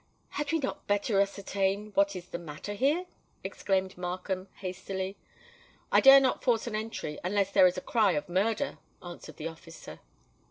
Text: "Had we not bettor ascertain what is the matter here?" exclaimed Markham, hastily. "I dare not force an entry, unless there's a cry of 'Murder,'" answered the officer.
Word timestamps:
"Had 0.29 0.51
we 0.51 0.57
not 0.57 0.87
bettor 0.87 1.19
ascertain 1.21 1.91
what 1.93 2.15
is 2.15 2.29
the 2.29 2.39
matter 2.39 2.73
here?" 2.73 3.05
exclaimed 3.43 3.95
Markham, 3.99 4.47
hastily. 4.55 5.15
"I 5.91 6.01
dare 6.01 6.19
not 6.19 6.41
force 6.43 6.65
an 6.65 6.73
entry, 6.75 7.19
unless 7.23 7.51
there's 7.51 7.77
a 7.77 7.81
cry 7.81 8.13
of 8.13 8.27
'Murder,'" 8.27 8.79
answered 9.03 9.37
the 9.37 9.47
officer. 9.47 9.99